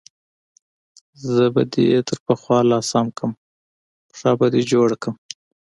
زه 1.33 1.43
به 1.53 1.61
دې 1.73 1.87
تر 2.07 2.17
پخوا 2.25 2.59
لا 2.69 2.79
سم 2.91 3.05
کړم، 3.17 3.31
پښه 4.09 4.31
به 4.39 4.47
دې 4.53 4.61
جوړه 4.71 4.95
کړم. 5.03 5.15